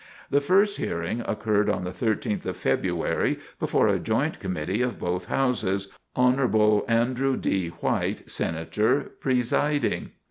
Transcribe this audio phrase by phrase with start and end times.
[0.31, 5.25] The first hearing occurred on the thirteenth of February, before a joint committee of both
[5.27, 6.83] houses, Hon.
[6.87, 7.67] Andrew D.
[7.67, 10.13] White, senator, presiding.